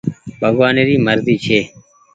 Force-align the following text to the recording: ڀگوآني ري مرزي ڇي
ڀگوآني 0.39 0.83
ري 0.87 0.95
مرزي 1.05 1.35
ڇي 1.43 1.59